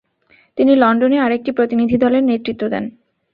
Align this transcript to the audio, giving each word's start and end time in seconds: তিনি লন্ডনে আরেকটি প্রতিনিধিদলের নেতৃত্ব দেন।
তিনি 0.57 0.73
লন্ডনে 0.75 1.17
আরেকটি 1.19 1.51
প্রতিনিধিদলের 1.51 2.23
নেতৃত্ব 2.23 2.63
দেন। 2.67 2.85